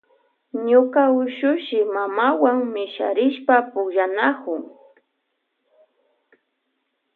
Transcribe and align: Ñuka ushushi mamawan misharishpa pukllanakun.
Ñuka 0.69 1.01
ushushi 1.19 1.79
mamawan 1.95 2.57
misharishpa 2.73 3.55
pukllanakun. 3.71 4.61